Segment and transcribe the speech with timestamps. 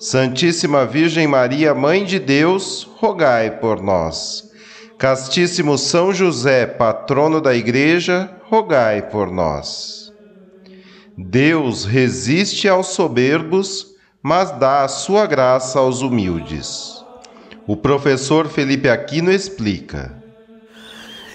[0.00, 4.50] Santíssima Virgem Maria, Mãe de Deus, rogai por nós.
[4.96, 10.10] Castíssimo São José, patrono da Igreja, rogai por nós.
[11.18, 13.88] Deus resiste aos soberbos,
[14.22, 17.04] mas dá a sua graça aos humildes.
[17.66, 20.16] O professor Felipe Aquino explica.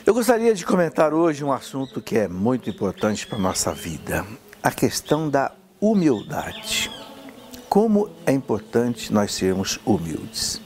[0.04, 4.26] Eu gostaria de comentar hoje um assunto que é muito importante para a nossa vida:
[4.64, 6.90] a questão da humildade
[7.76, 10.62] como é importante nós sermos humildes.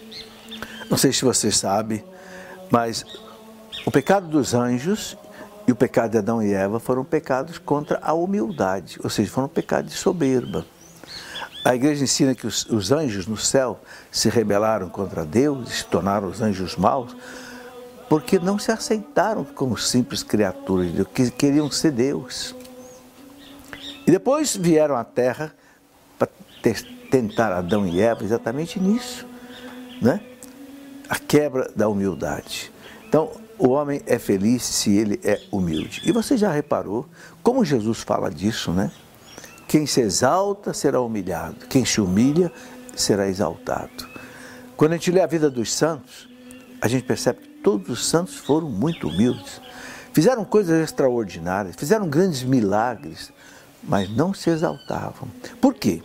[0.92, 2.06] Não sei se você sabe,
[2.70, 3.04] mas
[3.84, 5.18] o pecado dos anjos
[5.68, 9.48] e o pecado de Adão e Eva foram pecados contra a humildade, ou seja, foram
[9.48, 10.64] pecados de soberba.
[11.66, 13.80] A igreja ensina que os, os anjos no céu
[14.12, 17.18] se rebelaram contra Deus se tornaram os anjos maus
[18.08, 22.54] porque não se aceitaram como simples criaturas de Deus, que queriam ser Deus.
[24.06, 25.56] E depois vieram à terra
[26.20, 26.30] para
[27.10, 29.26] tentar Adão e Eva exatamente nisso,
[30.02, 30.22] né?
[31.10, 32.72] A quebra da humildade.
[33.08, 36.02] Então, o homem é feliz se ele é humilde.
[36.06, 37.06] E você já reparou
[37.44, 38.92] como Jesus fala disso, né?
[39.68, 42.52] Quem se exalta será humilhado, quem se humilha
[42.96, 44.08] será exaltado.
[44.76, 46.30] Quando a gente lê a vida dos santos,
[46.82, 49.62] a gente percebe que todos os santos foram muito humildes.
[50.14, 53.32] Fizeram coisas extraordinárias, fizeram grandes milagres,
[53.84, 55.28] mas não se exaltavam.
[55.62, 56.02] Por quê?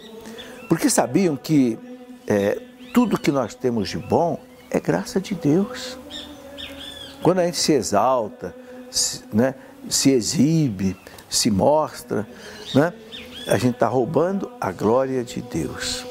[0.69, 1.78] Porque sabiam que
[2.26, 2.60] é,
[2.92, 5.98] tudo que nós temos de bom é graça de Deus.
[7.22, 8.54] Quando a gente se exalta,
[8.91, 9.54] se, né,
[9.88, 10.97] se exibe,
[11.28, 12.26] se mostra,
[12.75, 12.92] né,
[13.47, 16.04] a gente está roubando a glória de Deus.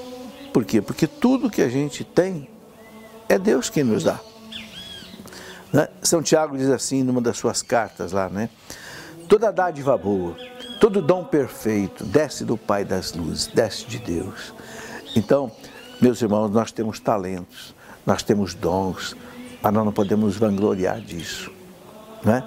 [0.51, 0.81] Por quê?
[0.81, 2.47] Porque tudo que a gente tem
[3.27, 4.19] é Deus quem nos dá.
[5.71, 5.87] Né?
[6.01, 8.49] São Tiago diz assim numa das suas cartas lá, né?
[9.27, 10.35] Toda dádiva boa
[10.79, 14.53] Todo dom perfeito desce do Pai das luzes, desce de Deus.
[15.15, 15.51] Então,
[16.01, 17.73] meus irmãos, nós temos talentos,
[18.05, 19.15] nós temos dons,
[19.61, 21.51] mas nós não podemos nos vangloriar disso.
[22.23, 22.43] Né?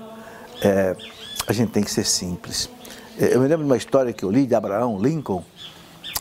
[0.63, 0.97] É,
[1.47, 2.69] a gente tem que ser simples.
[3.19, 5.43] É, eu me lembro de uma história que eu li de Abraão Lincoln,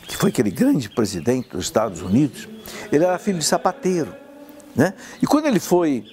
[0.08, 2.48] que foi aquele grande presidente dos Estados Unidos.
[2.90, 4.14] Ele era filho de sapateiro.
[4.74, 4.94] Né?
[5.20, 6.04] E quando ele foi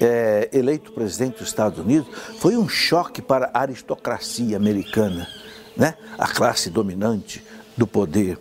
[0.00, 2.08] é, eleito presidente dos Estados Unidos,
[2.38, 5.28] foi um choque para a aristocracia americana
[5.76, 5.94] né?
[6.18, 7.44] a classe dominante
[7.76, 8.38] do poder.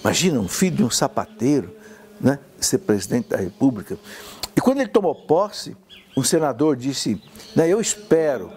[0.00, 1.74] Imagina um filho de um sapateiro
[2.20, 2.38] né?
[2.60, 3.98] ser presidente da República.
[4.54, 5.76] E quando ele tomou posse,
[6.16, 7.20] um senador disse:
[7.54, 8.50] né, Eu espero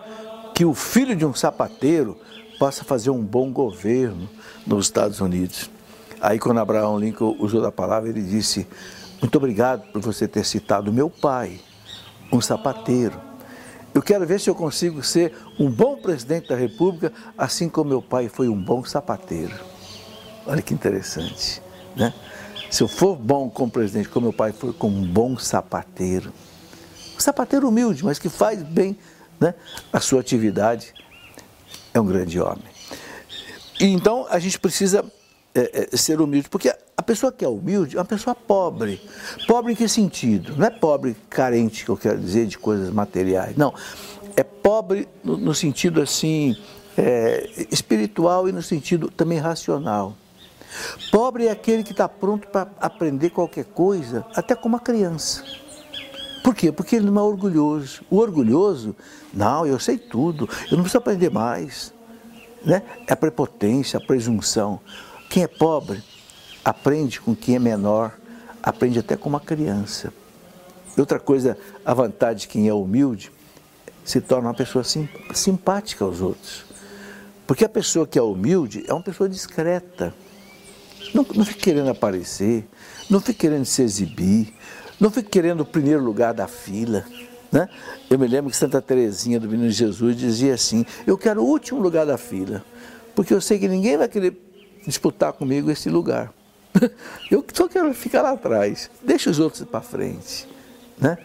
[0.56, 2.18] que o filho de um sapateiro
[2.58, 4.30] possa fazer um bom governo
[4.66, 5.70] nos Estados Unidos.
[6.22, 8.68] Aí, quando Abraão Lincoln usou a palavra, ele disse:
[9.22, 11.60] Muito obrigado por você ter citado meu pai,
[12.32, 13.29] um sapateiro.
[14.00, 18.02] Eu quero ver se eu consigo ser um bom presidente da República, assim como meu
[18.02, 19.54] pai foi um bom sapateiro.
[20.46, 21.62] Olha que interessante,
[21.98, 22.14] né?
[22.72, 26.32] Se eu for bom como presidente, como meu pai foi como um bom sapateiro,
[27.14, 28.98] um sapateiro humilde, mas que faz bem
[29.38, 29.54] né,
[29.92, 30.94] a sua atividade,
[31.94, 32.64] é um grande homem.
[33.82, 35.04] E então a gente precisa
[35.60, 39.02] é, é, ser humilde, porque a pessoa que é humilde é uma pessoa pobre.
[39.48, 40.56] Pobre em que sentido?
[40.56, 43.56] Não é pobre carente, que eu quero dizer, de coisas materiais.
[43.58, 43.74] Não.
[44.36, 46.56] É pobre no, no sentido assim,
[46.98, 50.16] é, espiritual e no sentido também racional.
[51.12, 55.44] Pobre é aquele que está pronto para aprender qualquer coisa, até como uma criança.
[56.44, 56.72] Por quê?
[56.72, 58.02] Porque ele não é orgulhoso.
[58.10, 58.96] O orgulhoso,
[59.34, 61.94] não, eu sei tudo, eu não preciso aprender mais.
[62.64, 62.84] Né?
[63.08, 64.80] É a prepotência, a presunção.
[65.30, 66.02] Quem é pobre
[66.66, 68.18] aprende com quem é menor,
[68.64, 70.12] aprende até com uma criança.
[70.98, 71.56] Outra coisa,
[71.86, 73.32] a vantagem de quem é humilde
[74.04, 74.84] se torna uma pessoa
[75.34, 76.66] simpática aos outros.
[77.46, 80.14] Porque a pessoa que é humilde é uma pessoa discreta.
[81.14, 82.68] Não, não fica querendo aparecer,
[83.08, 84.54] não fica querendo se exibir,
[85.00, 87.06] não fica querendo o primeiro lugar da fila.
[87.52, 87.70] Né?
[88.10, 91.80] Eu me lembro que Santa Teresinha do Menino Jesus dizia assim: Eu quero o último
[91.80, 92.64] lugar da fila,
[93.16, 94.49] porque eu sei que ninguém vai querer
[94.90, 96.34] disputar comigo esse lugar.
[97.32, 100.48] Eu só quero ficar lá atrás, deixa os outros para frente.
[100.98, 101.18] Né?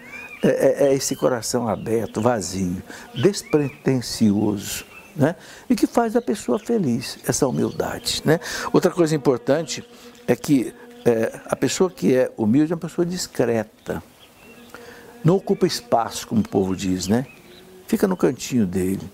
[0.43, 2.83] É, é, é, esse coração aberto, vazio,
[3.15, 4.85] despretensioso.
[5.17, 5.37] Né?
[5.71, 8.23] E que faz a pessoa feliz, essa humildade.
[8.25, 8.41] Né?
[8.73, 9.87] Outra coisa importante
[10.27, 10.75] é que
[11.05, 14.03] é, a pessoa que é humilde é uma pessoa discreta.
[15.23, 17.27] Não ocupa espaço, como o povo diz, né?
[17.87, 19.11] Fica no cantinho dele.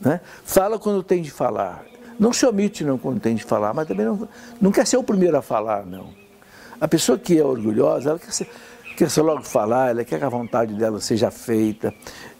[0.00, 0.20] Né?
[0.44, 1.84] Fala quando tem de falar.
[2.18, 4.28] Não se omite não quando tem de falar, mas também não,
[4.60, 6.10] não quer ser o primeiro a falar, não.
[6.80, 8.48] A pessoa que é orgulhosa, ela quer ser,
[8.96, 11.94] quer ser logo falar, ela quer que a vontade dela seja feita.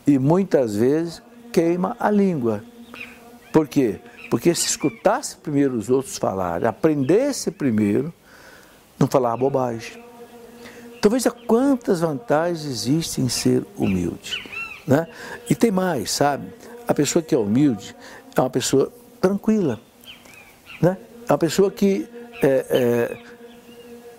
[0.06, 1.22] E muitas vezes
[1.52, 2.62] queima a língua.
[3.52, 4.00] Por quê?
[4.30, 8.12] Porque se escutasse primeiro os outros falarem, aprendesse primeiro,
[8.98, 10.02] não falar bobagem.
[10.98, 14.42] Então veja quantas vantagens existem em ser humilde.
[14.86, 15.06] Né?
[15.50, 16.46] E tem mais, sabe?
[16.86, 17.94] A pessoa que é humilde
[18.34, 18.92] é uma pessoa
[19.22, 19.80] tranquila.
[20.80, 20.98] Né?
[21.26, 22.06] É uma pessoa que
[22.42, 23.18] é, é,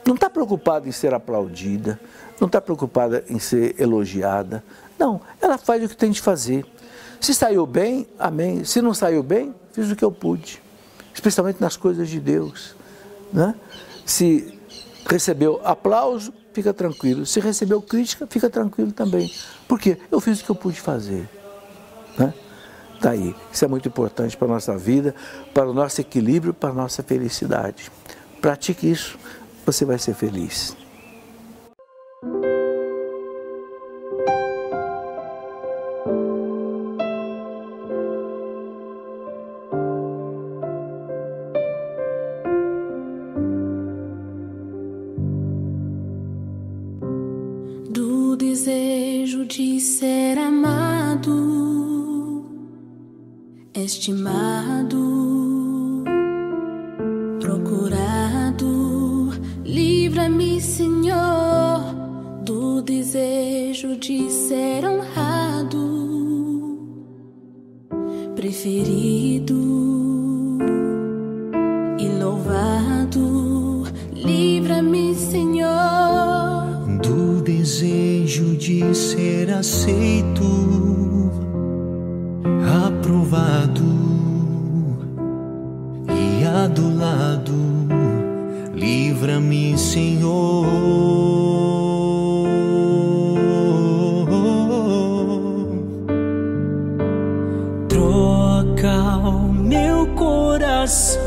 [0.05, 1.99] não está preocupada em ser aplaudida,
[2.39, 4.63] não está preocupada em ser elogiada.
[4.97, 6.65] Não, ela faz o que tem de fazer.
[7.19, 8.63] Se saiu bem, amém.
[8.63, 10.61] Se não saiu bem, fiz o que eu pude.
[11.13, 12.75] Especialmente nas coisas de Deus.
[13.31, 13.53] Né?
[14.05, 14.59] Se
[15.09, 17.25] recebeu aplauso, fica tranquilo.
[17.25, 19.31] Se recebeu crítica, fica tranquilo também.
[19.67, 19.97] Por quê?
[20.11, 21.29] Eu fiz o que eu pude fazer.
[22.17, 22.33] Né?
[22.99, 23.35] Tá aí.
[23.51, 25.13] Isso é muito importante para a nossa vida,
[25.53, 27.91] para o nosso equilíbrio, para a nossa felicidade.
[28.41, 29.17] Pratique isso,
[29.65, 30.75] você vai ser feliz.
[86.63, 87.53] E adulado,
[88.73, 90.65] livra-me, Senhor.
[97.89, 101.21] Troca o meu coração,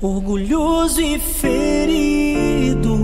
[0.00, 2.96] orgulhoso e ferido,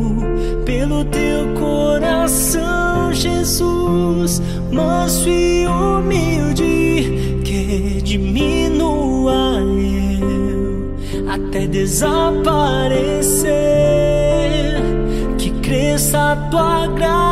[0.64, 5.35] pelo teu coração, Jesus, manso e
[11.86, 13.46] desaparecer,
[15.38, 17.25] que cresça a tua graça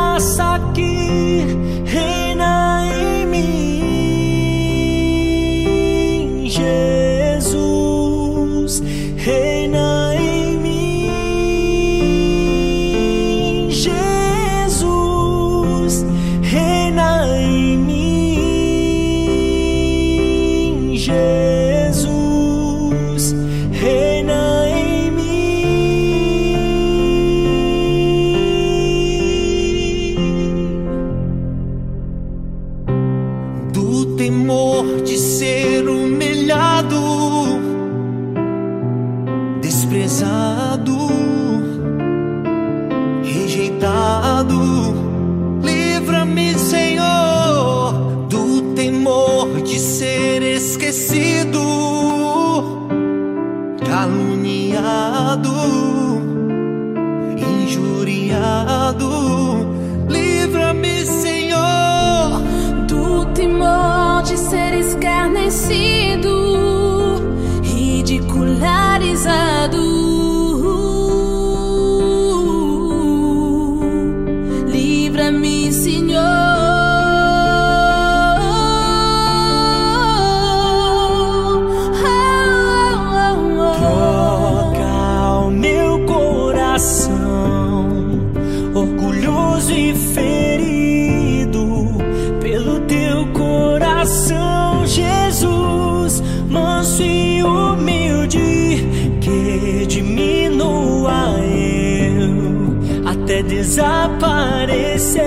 [103.75, 105.19] desaparecer,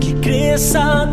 [0.00, 1.05] que cresça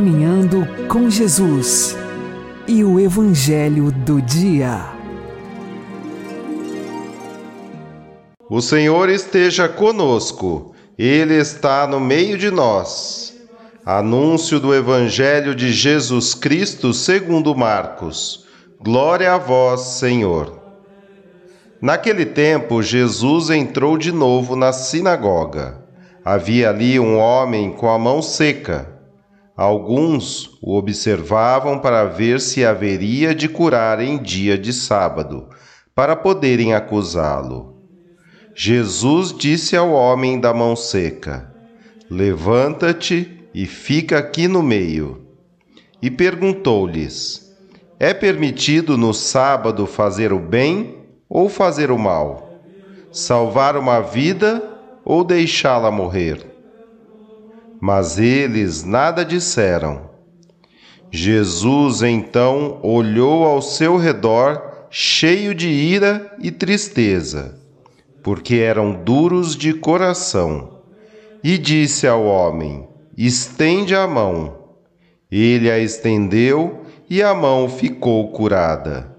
[0.00, 1.94] Caminhando com Jesus
[2.66, 4.94] e o Evangelho do Dia.
[8.48, 13.38] O Senhor esteja conosco, Ele está no meio de nós.
[13.84, 18.46] Anúncio do Evangelho de Jesus Cristo segundo Marcos.
[18.82, 20.58] Glória a vós, Senhor.
[21.78, 25.84] Naquele tempo, Jesus entrou de novo na sinagoga.
[26.24, 28.99] Havia ali um homem com a mão seca.
[29.60, 35.50] Alguns o observavam para ver se haveria de curar em dia de sábado,
[35.94, 37.76] para poderem acusá-lo.
[38.54, 41.54] Jesus disse ao homem da mão seca:
[42.08, 45.26] Levanta-te e fica aqui no meio.
[46.00, 47.54] E perguntou-lhes:
[47.98, 52.62] É permitido no sábado fazer o bem ou fazer o mal?
[53.12, 54.66] Salvar uma vida
[55.04, 56.49] ou deixá-la morrer?
[57.80, 60.10] Mas eles nada disseram.
[61.10, 67.58] Jesus então olhou ao seu redor, cheio de ira e tristeza,
[68.22, 70.82] porque eram duros de coração,
[71.42, 74.58] e disse ao homem: Estende a mão.
[75.30, 79.16] Ele a estendeu e a mão ficou curada.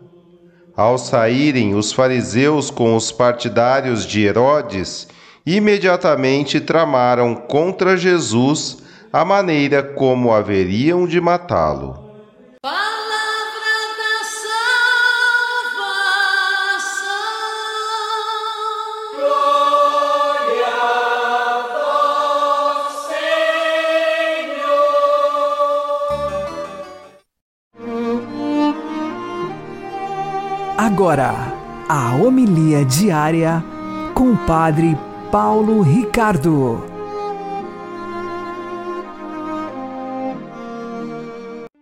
[0.75, 5.07] Ao saírem os fariseus com os partidários de Herodes,
[5.45, 8.77] imediatamente tramaram contra Jesus
[9.11, 12.11] a maneira como haveriam de matá-lo.
[12.61, 12.79] Palavra
[13.97, 14.23] da
[16.73, 17.11] salvação.
[30.77, 31.33] Agora,
[31.89, 33.63] a homilia diária
[34.13, 34.95] com o Padre
[35.31, 36.83] Paulo Ricardo.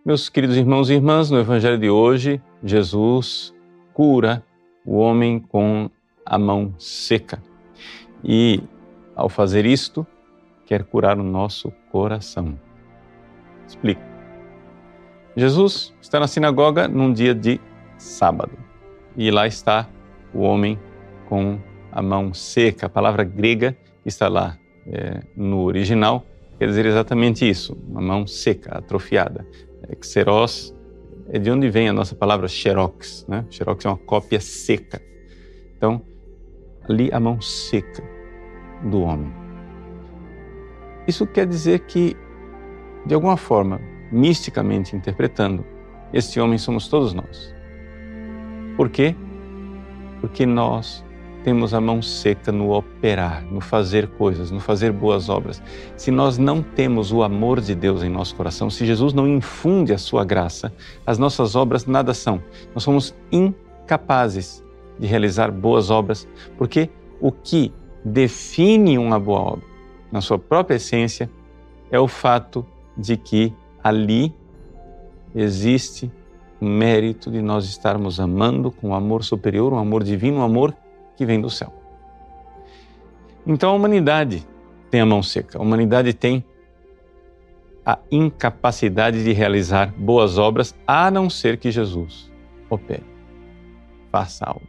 [0.04, 3.52] Meus queridos irmãos e irmãs, no Evangelho de hoje, Jesus
[3.92, 4.44] cura
[4.86, 5.90] o homem com
[6.24, 7.42] a mão seca.
[8.22, 8.62] E,
[9.16, 10.06] ao fazer isto,
[10.64, 12.56] quer curar o nosso coração.
[13.66, 14.00] Explico.
[15.34, 17.60] Jesus está na sinagoga num dia de
[17.98, 18.56] sábado.
[19.16, 19.88] E lá está
[20.32, 20.78] o homem
[21.28, 21.58] com
[21.92, 22.86] a mão seca.
[22.86, 26.24] A palavra grega está lá é, no original
[26.60, 29.46] quer dizer exatamente isso: uma mão seca, atrofiada.
[29.88, 29.96] É,
[31.32, 33.24] é de onde vem a nossa palavra xerox.
[33.26, 33.46] Né?
[33.50, 35.00] Xerox é uma cópia seca.
[35.74, 36.02] Então,
[36.86, 38.02] ali a mão seca
[38.84, 39.32] do homem.
[41.08, 42.14] Isso quer dizer que,
[43.06, 43.80] de alguma forma,
[44.12, 45.64] misticamente interpretando,
[46.12, 47.54] este homem somos todos nós.
[48.76, 49.16] Por quê?
[50.20, 51.02] Porque nós
[51.44, 55.62] temos a mão seca no operar, no fazer coisas, no fazer boas obras.
[55.96, 59.92] Se nós não temos o amor de Deus em nosso coração, se Jesus não infunde
[59.92, 60.72] a sua graça,
[61.06, 62.42] as nossas obras nada são.
[62.74, 64.64] Nós somos incapazes
[64.98, 66.28] de realizar boas obras,
[66.58, 67.72] porque o que
[68.04, 69.64] define uma boa obra,
[70.12, 71.30] na sua própria essência,
[71.90, 72.64] é o fato
[72.96, 74.34] de que ali
[75.34, 76.10] existe
[76.60, 80.74] o mérito de nós estarmos amando com um amor superior, um amor divino, um amor
[81.20, 81.70] que vem do céu.
[83.46, 84.42] Então a humanidade
[84.90, 86.42] tem a mão seca, a humanidade tem
[87.84, 92.32] a incapacidade de realizar boas obras, a não ser que Jesus
[92.70, 93.04] opere,
[94.10, 94.66] faça algo.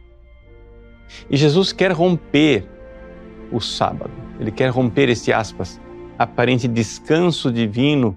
[1.30, 2.68] E Jesus quer romper
[3.50, 5.80] o sábado, ele quer romper esse aspas,
[6.18, 8.14] aparente descanso divino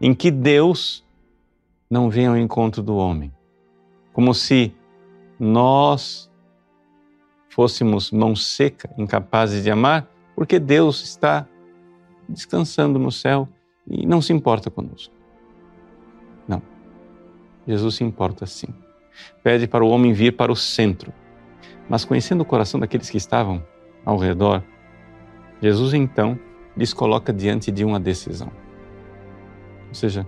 [0.00, 1.04] em que Deus
[1.90, 3.30] não vem ao encontro do homem.
[4.14, 4.72] Como se
[5.38, 6.30] nós
[7.56, 11.48] fôssemos mão seca, incapazes de amar, porque Deus está
[12.28, 13.48] descansando no céu
[13.88, 15.14] e não se importa conosco.
[16.46, 16.60] Não.
[17.66, 18.68] Jesus se importa sim.
[19.42, 21.10] Pede para o homem vir para o centro.
[21.88, 23.64] Mas conhecendo o coração daqueles que estavam
[24.04, 24.62] ao redor,
[25.62, 26.38] Jesus então
[26.76, 28.52] lhes coloca diante de uma decisão.
[29.88, 30.26] Ou seja,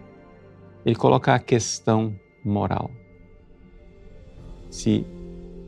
[0.82, 2.90] ele coloca a questão moral.
[4.70, 5.04] Se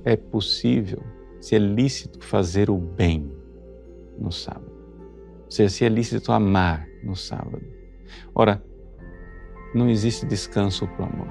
[0.06, 1.02] é possível,
[1.40, 3.30] se é lícito fazer o bem
[4.18, 4.70] no sábado.
[5.48, 7.62] Se é lícito amar no sábado.
[8.34, 8.62] Ora,
[9.74, 11.28] não existe descanso para o amor.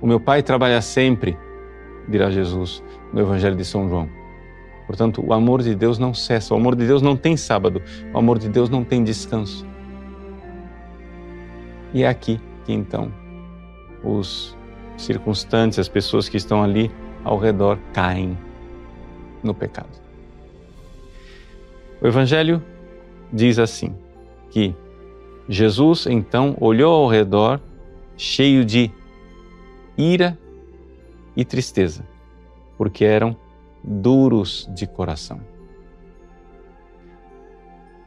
[0.00, 1.38] O meu Pai trabalha sempre,
[2.08, 4.08] dirá Jesus no Evangelho de São João.
[4.86, 7.80] Portanto, o amor de Deus não cessa, o amor de Deus não tem sábado,
[8.12, 9.66] o amor de Deus não tem descanso.
[11.94, 13.12] E é aqui que então
[14.02, 14.56] os
[14.96, 16.90] circunstantes, as pessoas que estão ali
[17.24, 18.36] ao redor caem
[19.42, 20.00] no pecado.
[22.00, 22.62] O Evangelho
[23.32, 23.94] diz assim:
[24.50, 24.74] que
[25.48, 27.60] Jesus então olhou ao redor,
[28.16, 28.90] cheio de
[29.96, 30.38] ira
[31.36, 32.06] e tristeza,
[32.76, 33.36] porque eram
[33.82, 35.40] duros de coração.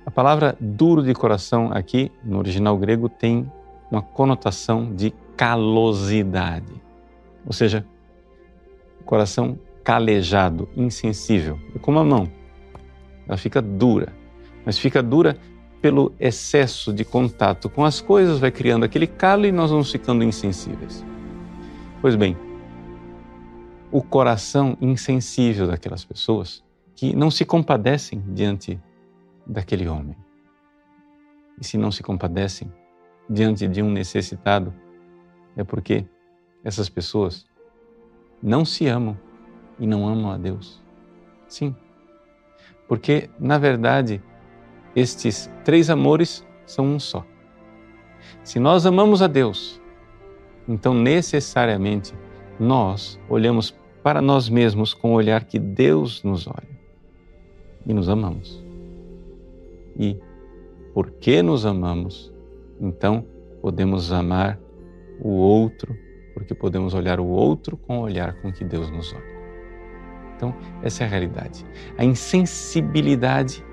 [0.05, 3.51] A palavra duro de coração aqui, no original grego, tem
[3.89, 6.71] uma conotação de calosidade,
[7.45, 7.85] ou seja,
[9.03, 12.29] coração calejado, insensível, é como a mão.
[13.27, 14.11] Ela fica dura,
[14.65, 15.37] mas fica dura
[15.79, 20.23] pelo excesso de contato com as coisas, vai criando aquele calo e nós vamos ficando
[20.23, 21.05] insensíveis.
[22.01, 22.35] Pois bem,
[23.91, 26.63] o coração insensível daquelas pessoas
[26.95, 28.81] que não se compadecem diante
[29.45, 30.15] daquele homem.
[31.61, 32.73] E se não se compadecem
[33.29, 34.73] diante de um necessitado,
[35.55, 36.05] é porque
[36.63, 37.45] essas pessoas
[38.41, 39.15] não se amam
[39.79, 40.81] e não amam a Deus.
[41.47, 41.75] Sim.
[42.87, 44.21] Porque, na verdade,
[44.95, 47.25] estes três amores são um só.
[48.43, 49.81] Se nós amamos a Deus,
[50.67, 52.13] então necessariamente
[52.59, 56.79] nós olhamos para nós mesmos com o olhar que Deus nos olha
[57.85, 58.63] e nos amamos.
[59.97, 60.17] E
[60.93, 62.31] porque nos amamos,
[62.79, 63.25] então
[63.61, 64.59] podemos amar
[65.19, 65.95] o outro,
[66.33, 69.34] porque podemos olhar o outro com o olhar com que Deus nos olha.
[70.35, 71.65] Então, essa é a realidade.
[71.97, 73.63] A insensibilidade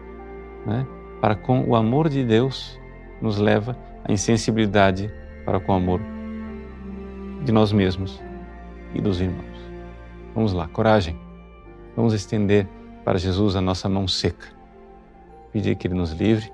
[0.66, 0.86] né,
[1.20, 2.78] para com o amor de Deus
[3.20, 5.12] nos leva à insensibilidade
[5.44, 6.00] para com o amor
[7.44, 8.22] de nós mesmos
[8.94, 9.44] e dos irmãos.
[10.34, 11.18] Vamos lá, coragem.
[11.96, 12.66] Vamos estender
[13.04, 14.48] para Jesus a nossa mão seca.
[15.52, 16.50] Pedir que Ele nos livre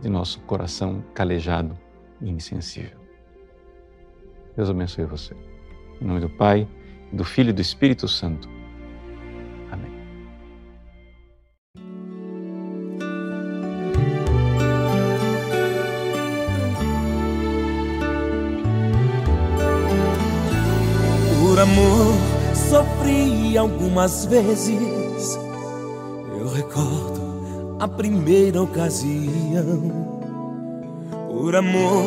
[0.00, 1.76] de nosso coração calejado
[2.20, 2.98] e insensível.
[4.56, 5.34] Deus abençoe você.
[6.00, 6.68] Em nome do Pai,
[7.12, 8.53] do Filho e do Espírito Santo.
[22.84, 25.38] Sofri algumas vezes.
[26.38, 30.10] Eu recordo a primeira ocasião.
[31.28, 32.04] Por amor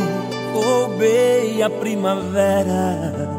[0.53, 3.29] roubei a primavera.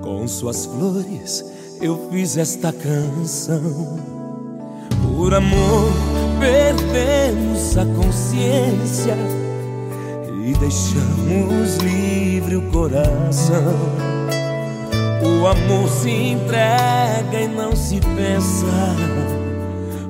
[0.00, 1.44] Com suas flores
[1.80, 3.98] eu fiz esta canção.
[5.16, 5.90] Por amor
[6.40, 9.16] perdemos a consciência
[10.44, 14.11] e deixamos livre o coração.
[15.22, 18.66] O amor se entrega e não se pensa.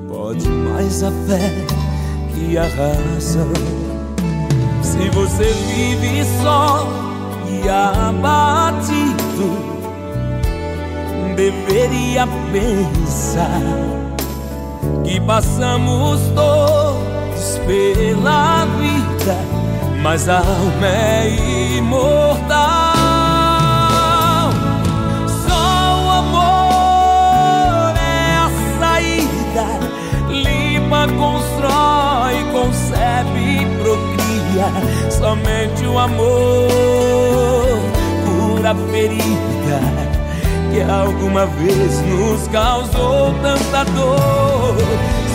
[0.07, 1.51] Pode mais a fé
[2.33, 3.53] que a razão.
[4.81, 6.87] Se você vive só
[7.47, 9.55] e abatido,
[11.35, 13.61] deveria pensar
[15.03, 19.37] que passamos todos pela vida,
[20.01, 22.72] mas a alma é imortal.
[30.83, 34.67] Limpa, constrói, concebe, procria.
[35.09, 37.79] Somente o amor
[38.25, 39.79] cura a ferida
[40.71, 44.75] que alguma vez nos causou tanta dor.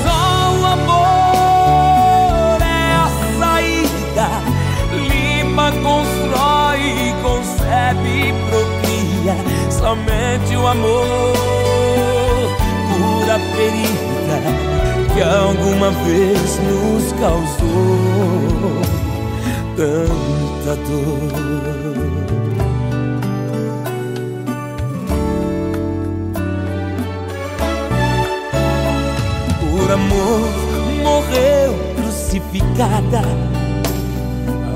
[0.02, 3.08] Só o amor é a
[3.38, 4.28] saída,
[4.92, 9.36] limpa, constrói, concebe, procria.
[9.70, 11.36] Somente o amor
[12.88, 17.98] cura a ferida que alguma vez nos causou
[19.76, 21.48] tanta dor.
[29.60, 30.50] por amor
[31.02, 33.22] morreu crucificada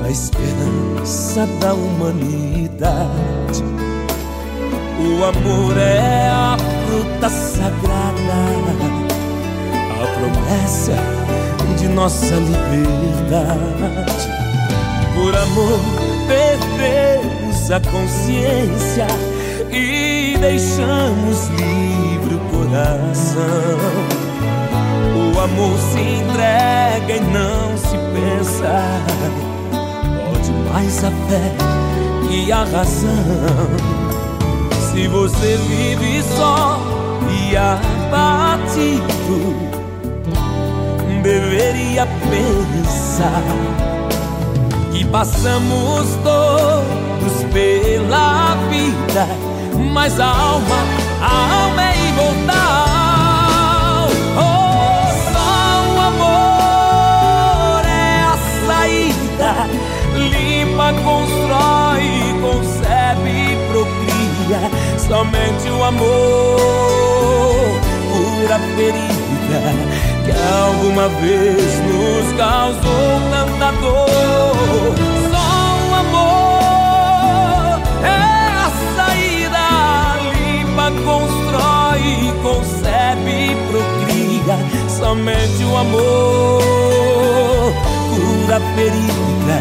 [0.03, 3.63] a esperança da humanidade.
[4.99, 9.12] O amor é a fruta sagrada,
[10.23, 10.93] promessa
[11.77, 14.29] de nossa liberdade.
[15.15, 15.79] Por amor
[16.27, 19.07] perdemos a consciência
[19.71, 23.43] e deixamos livre o coração.
[25.15, 28.81] O amor se entrega e não se pensa.
[30.29, 31.51] Pode mais a fé
[32.31, 33.09] e a razão.
[34.91, 36.79] Se você vive só
[37.29, 39.03] e abatido,
[41.23, 43.41] deveria pensar
[44.91, 49.25] que passamos todos pela vida,
[49.93, 50.83] mas a alma,
[51.21, 52.53] a alma é imortal.
[54.35, 55.55] Oh, só
[55.93, 58.35] o amor é a
[58.67, 59.51] saída,
[60.13, 64.59] limpa, constrói, concebe, procria.
[64.99, 67.79] Somente o amor
[68.11, 69.92] cura a ferida
[70.23, 74.95] que alguma vez nos causou tanta dor.
[75.31, 75.49] Só
[75.87, 79.65] o amor é a saída,
[80.33, 83.37] limpa, constrói, concebe,
[83.69, 84.57] procria.
[84.89, 86.61] Somente o amor
[88.09, 89.59] cura a ferida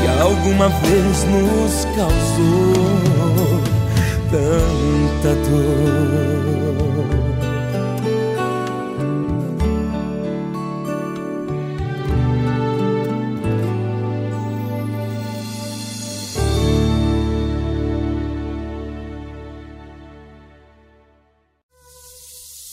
[0.00, 3.62] que alguma vez nos causou
[4.30, 7.17] tanta dor.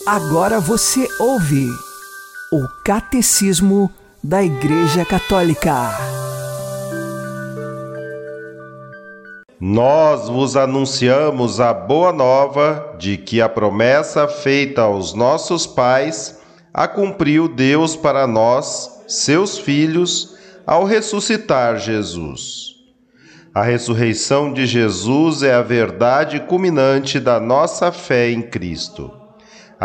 [0.06, 1.68] Agora você ouve
[2.54, 3.89] o Catecismo
[4.24, 5.74] da Igreja Católica.
[9.60, 16.39] Nós vos anunciamos a boa nova de que a promessa feita aos nossos pais
[16.72, 20.38] a cumpriu Deus para nós, seus filhos,
[20.68, 22.76] ao ressuscitar Jesus.
[23.56, 29.25] A ressurreição de Jesus é a verdade culminante da nossa fé em Cristo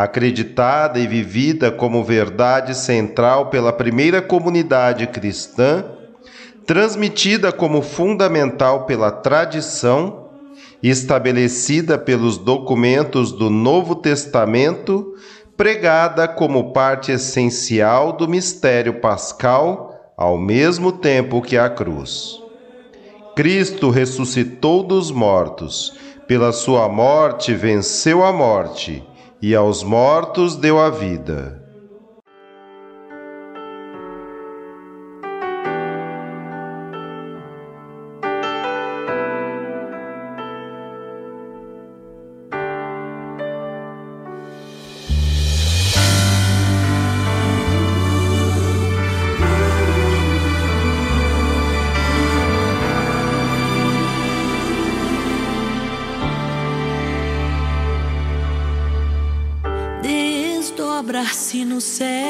[0.03, 5.85] acreditada e vivida como verdade central pela primeira comunidade cristã,
[6.67, 10.31] transmitida como fundamental pela tradição,
[10.83, 15.15] estabelecida pelos documentos do Novo Testamento,
[15.57, 22.41] pregada como parte essencial do mistério pascal, ao mesmo tempo que a cruz.
[23.37, 25.95] Cristo ressuscitou dos mortos,
[26.27, 29.05] pela sua morte venceu a morte
[29.43, 31.61] e aos mortos deu a vida.
[61.65, 62.30] No céu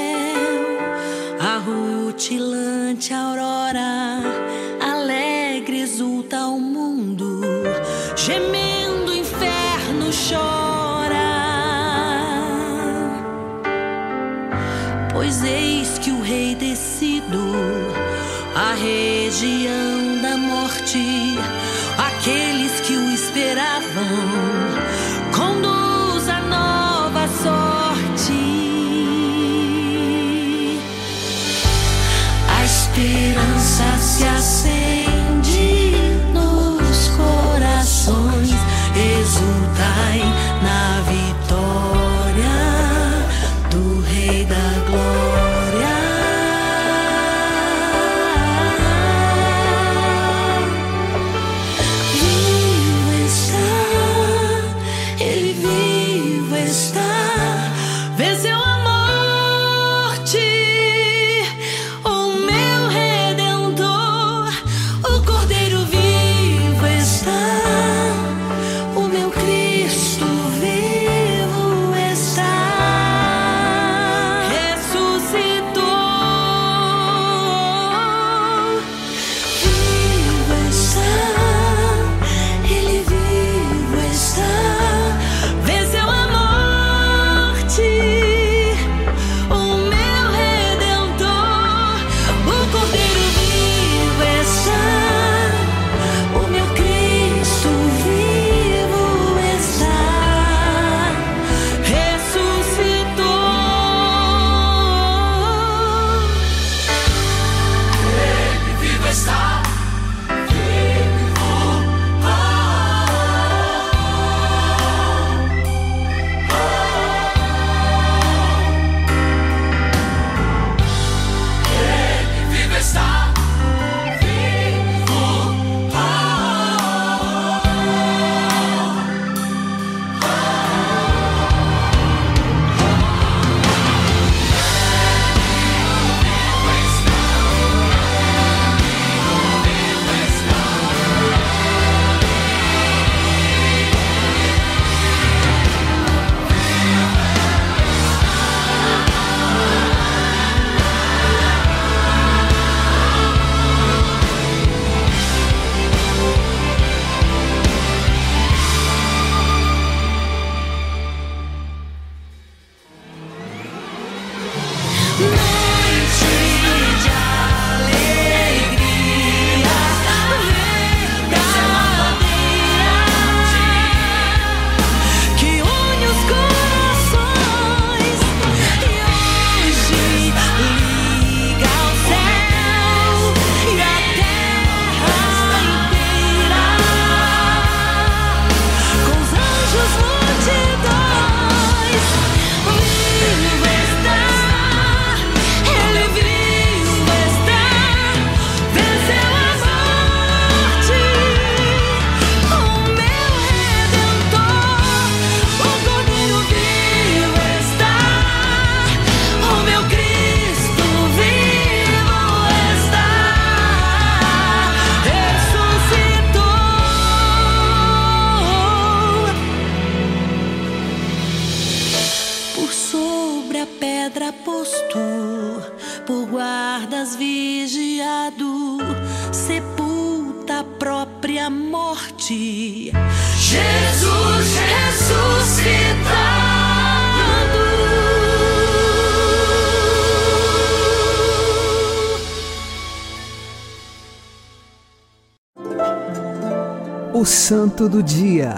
[247.81, 248.57] Santo do Dia,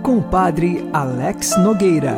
[0.00, 2.16] com o Padre Alex Nogueira.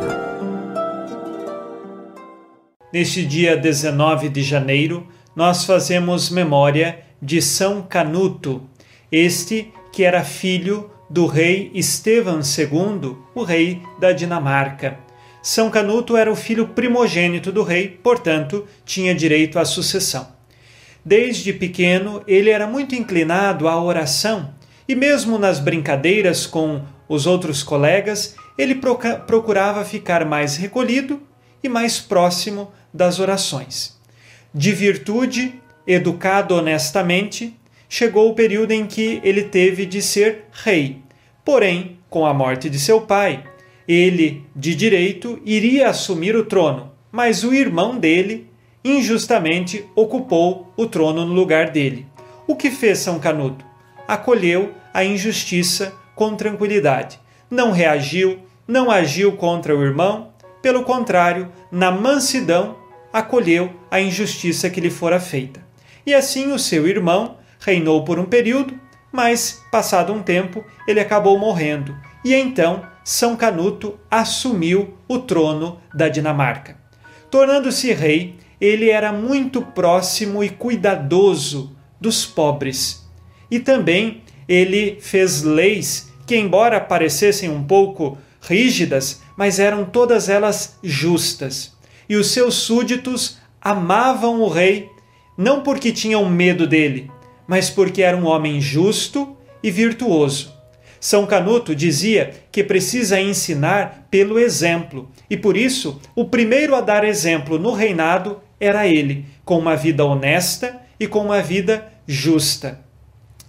[2.93, 8.61] Neste dia 19 de janeiro, nós fazemos memória de São Canuto,
[9.11, 14.99] este que era filho do rei Estevão II, o rei da Dinamarca.
[15.41, 20.27] São Canuto era o filho primogênito do rei, portanto, tinha direito à sucessão.
[21.03, 24.55] Desde pequeno, ele era muito inclinado à oração
[24.87, 28.75] e, mesmo nas brincadeiras com os outros colegas, ele
[29.25, 31.21] procurava ficar mais recolhido
[31.63, 33.97] e mais próximo das orações.
[34.53, 37.55] De virtude, educado honestamente,
[37.89, 41.01] chegou o período em que ele teve de ser rei.
[41.45, 43.43] Porém, com a morte de seu pai,
[43.87, 48.49] ele, de direito, iria assumir o trono, mas o irmão dele,
[48.83, 52.05] injustamente, ocupou o trono no lugar dele.
[52.45, 53.66] O que fez São Canuto?
[54.07, 57.19] Acolheu a injustiça com tranquilidade.
[57.49, 62.77] Não reagiu, não agiu contra o irmão, pelo contrário, na mansidão,
[63.13, 65.65] acolheu a injustiça que lhe fora feita.
[66.05, 68.79] E assim o seu irmão reinou por um período,
[69.11, 76.09] mas, passado um tempo, ele acabou morrendo, e então São Canuto assumiu o trono da
[76.09, 76.77] Dinamarca.
[77.31, 83.06] Tornando-se rei, ele era muito próximo e cuidadoso dos pobres.
[83.49, 90.77] E também ele fez leis que, embora parecessem um pouco rígidas, mas eram todas elas
[90.83, 91.75] justas.
[92.09, 94.89] E os seus súditos amavam o rei,
[95.37, 97.11] não porque tinham medo dele,
[97.47, 100.53] mas porque era um homem justo e virtuoso.
[100.99, 107.03] São Canuto dizia que precisa ensinar pelo exemplo, e por isso o primeiro a dar
[107.03, 112.86] exemplo no reinado era ele, com uma vida honesta e com uma vida justa.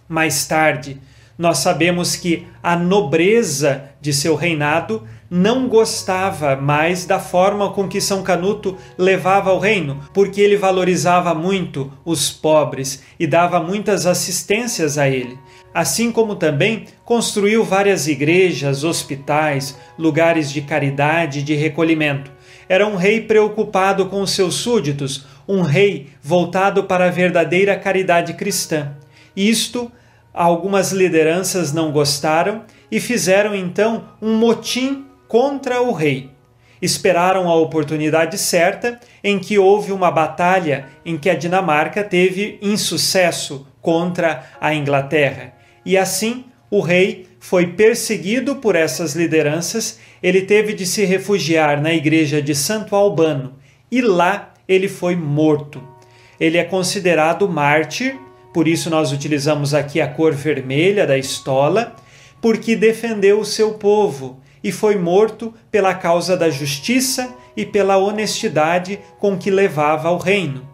[0.08, 1.00] Mais tarde,
[1.36, 8.00] nós sabemos que a nobreza de seu reinado não gostava mais da forma com que
[8.00, 14.96] São Canuto levava o reino, porque ele valorizava muito os pobres e dava muitas assistências
[14.96, 15.38] a ele.
[15.74, 22.32] Assim como também construiu várias igrejas, hospitais, lugares de caridade e de recolhimento.
[22.68, 28.32] Era um rei preocupado com os seus súditos, um rei voltado para a verdadeira caridade
[28.32, 28.92] cristã.
[29.36, 29.92] Isto
[30.44, 36.30] algumas lideranças não gostaram e fizeram então um motim contra o rei.
[36.80, 43.66] Esperaram a oportunidade certa em que houve uma batalha em que a Dinamarca teve insucesso
[43.82, 45.54] contra a Inglaterra.
[45.84, 51.92] E assim o rei foi perseguido por essas lideranças, ele teve de se refugiar na
[51.92, 53.54] igreja de Santo Albano
[53.90, 55.82] e lá ele foi morto.
[56.38, 58.16] Ele é considerado mártir,
[58.52, 61.94] por isso nós utilizamos aqui a cor vermelha da estola,
[62.40, 68.98] porque defendeu o seu povo e foi morto pela causa da justiça e pela honestidade
[69.18, 70.68] com que levava ao reino.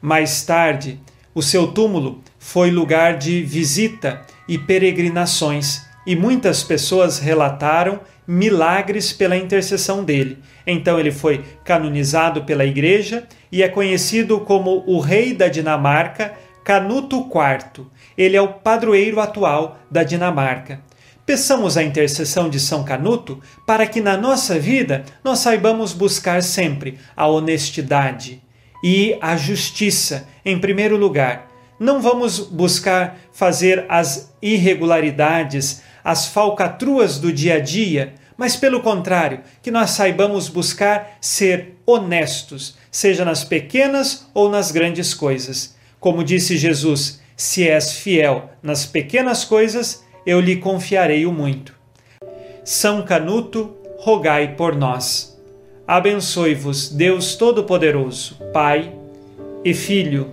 [0.00, 1.00] Mais tarde,
[1.34, 9.36] o seu túmulo foi lugar de visita e peregrinações, e muitas pessoas relataram milagres pela
[9.36, 10.38] intercessão dele.
[10.66, 16.34] Então ele foi canonizado pela igreja e é conhecido como o rei da Dinamarca,
[16.68, 17.86] Canuto IV.
[18.14, 20.82] Ele é o padroeiro atual da Dinamarca.
[21.24, 26.98] Peçamos a intercessão de São Canuto para que na nossa vida nós saibamos buscar sempre
[27.16, 28.42] a honestidade
[28.84, 31.48] e a justiça em primeiro lugar.
[31.80, 39.40] Não vamos buscar fazer as irregularidades, as falcatruas do dia a dia, mas pelo contrário,
[39.62, 45.77] que nós saibamos buscar ser honestos, seja nas pequenas ou nas grandes coisas.
[46.00, 51.74] Como disse Jesus, se és fiel nas pequenas coisas, eu lhe confiarei o muito.
[52.64, 55.40] São Canuto, rogai por nós.
[55.86, 58.92] Abençoe-vos Deus Todo-Poderoso, Pai
[59.64, 60.28] e Filho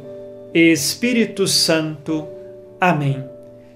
[0.53, 2.27] e Espírito Santo.
[2.79, 3.23] Amém.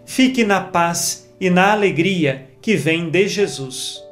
[0.06, 4.04] Fique na paz e na alegria que vem de Jesus.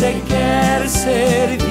[0.00, 0.22] Quem
[0.88, 1.61] você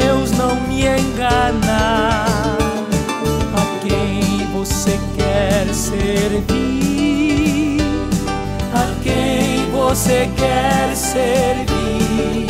[0.00, 2.56] Deus não me enganar.
[3.54, 6.56] A quem você quer servir?
[8.72, 12.48] A quem você quer servir?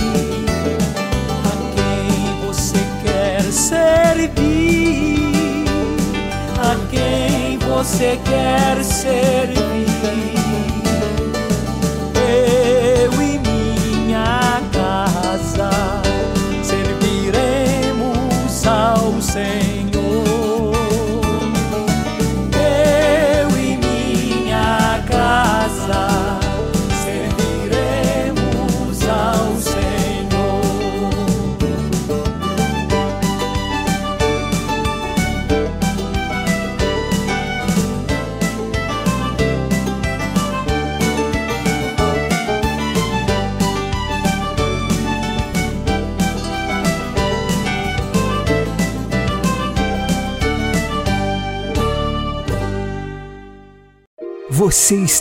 [1.44, 4.84] A quem você quer servir?
[6.60, 10.41] A quem você quer servir?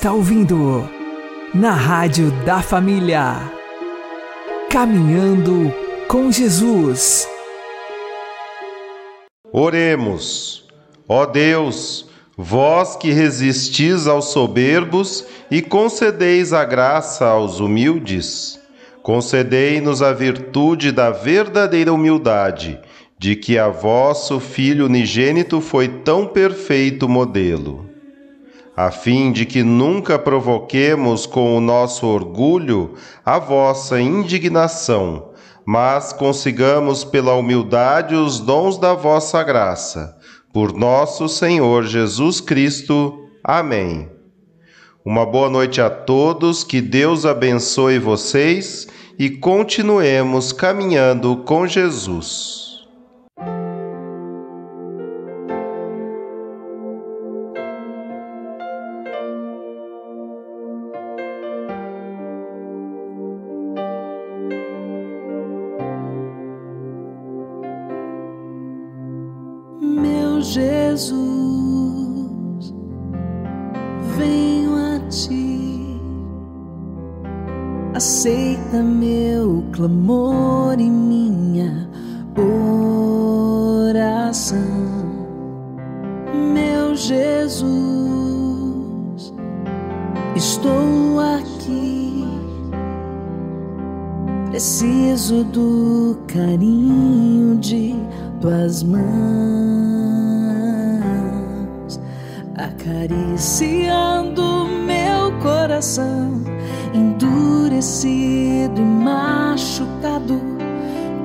[0.02, 0.90] Está ouvindo
[1.54, 3.36] na Rádio da Família.
[4.68, 5.72] Caminhando
[6.08, 7.28] com Jesus.
[9.54, 10.68] Oremos.
[11.08, 18.60] Ó Deus, vós que resistis aos soberbos e concedeis a graça aos humildes,
[19.04, 22.80] concedei-nos a virtude da verdadeira humildade,
[23.20, 27.91] de que a vosso Filho unigênito foi tão perfeito modelo
[28.76, 32.96] a fim de que nunca provoquemos com o nosso orgulho
[33.26, 35.30] a vossa indignação,
[35.66, 40.18] mas consigamos pela humildade os dons da vossa graça.
[40.54, 43.28] Por nosso Senhor Jesus Cristo.
[43.44, 44.10] Amém.
[45.04, 52.71] Uma boa noite a todos, que Deus abençoe vocês e continuemos caminhando com Jesus.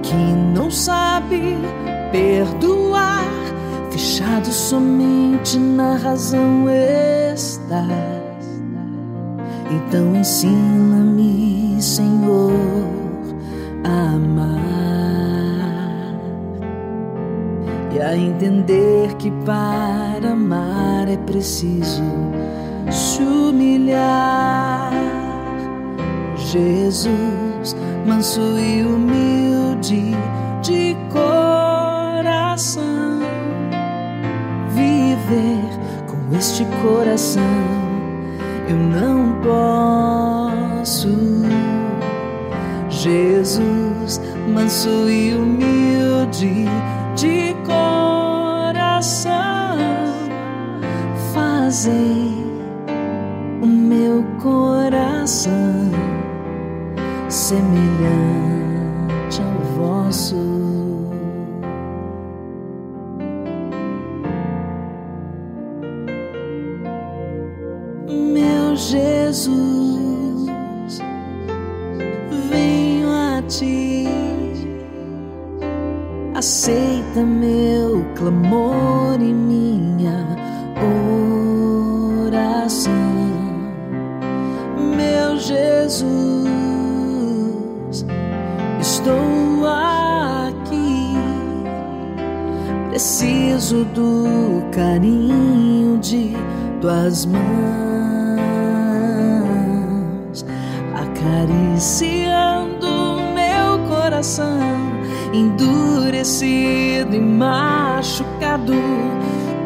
[0.07, 0.15] Que
[0.55, 1.57] não sabe
[2.13, 3.25] perdoar,
[3.91, 6.67] fechado somente na razão
[7.35, 7.87] estás.
[9.71, 12.53] Então ensina-me, Senhor,
[13.85, 14.61] a amar
[17.93, 22.05] e a entender que para amar é preciso
[22.91, 25.26] se humilhar.
[26.53, 27.75] Jesus,
[28.07, 30.15] manso e humilde
[30.63, 32.79] de coração,
[34.71, 35.69] viver
[36.07, 37.43] com este coração
[38.69, 41.09] eu não posso.
[42.89, 44.21] Jesus,
[44.55, 46.67] manso e humilde
[47.17, 49.35] de coração,
[51.35, 52.35] fazei
[53.61, 55.96] o meu coração
[57.47, 60.35] semelhante ao vosso.
[68.09, 70.49] Meu Jesus,
[72.51, 74.09] venho a ti,
[76.35, 80.27] aceita meu clamor e minha
[82.27, 82.93] oração.
[84.97, 86.26] Meu Jesus,
[92.97, 96.35] preciso do carinho de
[96.81, 97.43] tuas mãos,
[100.95, 102.87] acariciando
[103.35, 104.57] meu coração,
[105.31, 108.73] endurecido e machucado,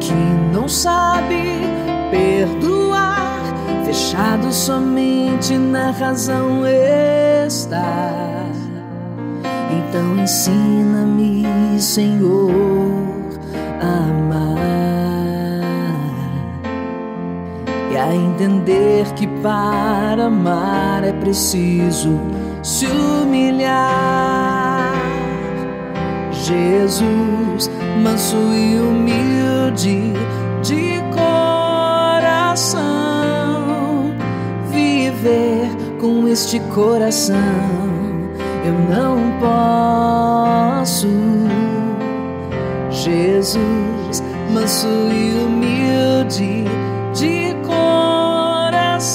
[0.00, 0.12] que
[0.52, 1.60] não sabe
[2.10, 3.44] perdoar,
[3.84, 8.10] fechado somente na razão está.
[9.70, 13.09] Então ensina-me, Senhor,
[13.80, 14.60] amar
[17.90, 22.20] e a entender que para amar é preciso
[22.62, 23.80] se humilhar.
[26.32, 27.70] Jesus,
[28.02, 30.12] manso e humilde
[30.62, 32.84] de coração,
[34.70, 35.68] viver
[36.00, 37.80] com este coração
[38.64, 41.09] eu não posso.
[43.50, 44.22] Jesus,
[44.52, 46.64] manso e humilde
[47.12, 49.10] de coração,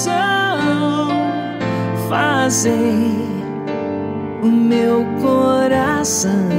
[2.09, 3.15] fazei
[4.43, 6.49] o meu coração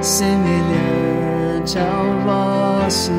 [0.00, 3.12] semelhante ao vosso.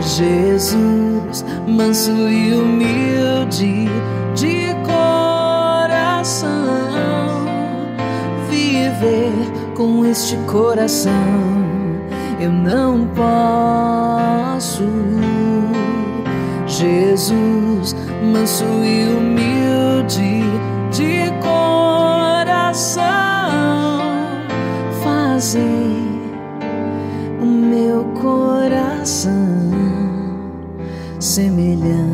[0.00, 3.86] Jesus, manso e humilde
[4.34, 6.48] de coração,
[8.48, 11.14] viver com este coração
[12.38, 14.84] eu não posso.
[16.66, 20.42] Jesus, manso e humilde
[20.92, 23.00] de coração,
[25.02, 26.20] fazei
[27.40, 29.32] o meu coração
[31.18, 32.09] semelhante